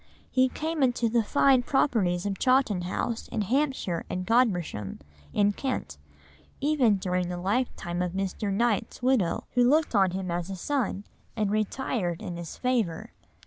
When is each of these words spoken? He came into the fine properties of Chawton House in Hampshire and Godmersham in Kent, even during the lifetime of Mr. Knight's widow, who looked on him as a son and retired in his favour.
He 0.31 0.49
came 0.49 0.81
into 0.81 1.09
the 1.09 1.21
fine 1.21 1.61
properties 1.61 2.25
of 2.25 2.39
Chawton 2.39 2.81
House 2.85 3.27
in 3.27 3.41
Hampshire 3.43 4.03
and 4.09 4.25
Godmersham 4.25 4.97
in 5.31 5.51
Kent, 5.51 5.99
even 6.59 6.95
during 6.95 7.29
the 7.29 7.37
lifetime 7.37 8.01
of 8.01 8.13
Mr. 8.13 8.51
Knight's 8.51 9.03
widow, 9.03 9.43
who 9.53 9.69
looked 9.69 9.93
on 9.93 10.09
him 10.09 10.31
as 10.31 10.49
a 10.49 10.55
son 10.55 11.03
and 11.35 11.51
retired 11.51 12.19
in 12.19 12.35
his 12.35 12.57
favour. 12.57 13.11